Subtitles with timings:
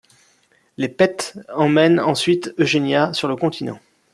[0.77, 3.79] Les Pett emmènent ensuite Eugenia sur le continent.